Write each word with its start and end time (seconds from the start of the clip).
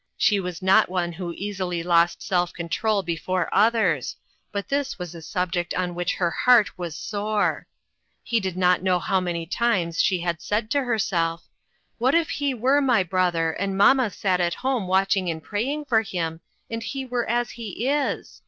She 0.17 0.39
was 0.39 0.63
not 0.63 0.89
one 0.89 1.11
who 1.11 1.31
easily 1.33 1.83
lost 1.83 2.23
self 2.23 2.51
control 2.51 3.03
before 3.03 3.53
others, 3.53 4.15
but 4.51 4.67
this 4.67 4.97
was 4.97 5.13
a 5.13 5.21
subject 5.21 5.75
on 5.75 5.93
which 5.93 6.15
her 6.15 6.31
heart 6.31 6.75
was 6.75 6.95
sore. 6.95 7.67
He 8.23 8.39
did 8.39 8.57
not 8.57 8.81
know 8.81 8.97
how 8.97 9.19
many 9.19 9.45
times 9.45 10.01
she 10.01 10.21
had 10.21 10.41
said 10.41 10.71
to 10.71 10.81
herself: 10.81 11.43
"What 11.99 12.15
if 12.15 12.31
he 12.31 12.51
were 12.55 12.81
my 12.81 13.03
brother, 13.03 13.51
and 13.51 13.77
mamma 13.77 14.09
sat 14.09 14.41
at 14.41 14.55
home 14.55 14.87
watching 14.87 15.29
and 15.29 15.43
praying 15.43 15.85
for 15.85 16.01
him, 16.01 16.41
and 16.67 16.81
he 16.81 17.05
were 17.05 17.29
as 17.29 17.51
he 17.51 17.87
is 17.87 18.39